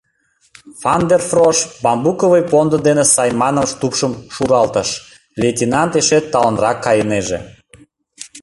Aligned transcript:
Ван 0.83 1.01
дер 1.09 1.21
Фрош 1.29 1.57
бамбуковый 1.83 2.43
пондо 2.51 2.77
дене 2.87 3.05
Сайманын 3.13 3.67
тупшым 3.79 4.13
шуралтыш,— 4.33 4.89
лейтенант 5.41 5.93
эше 5.99 6.19
талынрак 6.31 6.77
кайынеже. 6.85 7.39